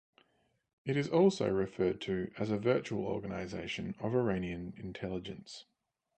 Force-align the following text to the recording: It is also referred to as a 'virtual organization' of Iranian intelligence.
It 0.83 0.97
is 0.97 1.07
also 1.09 1.47
referred 1.51 2.01
to 2.01 2.31
as 2.39 2.49
a 2.49 2.57
'virtual 2.57 3.05
organization' 3.05 3.93
of 3.99 4.15
Iranian 4.15 4.73
intelligence. 4.77 5.65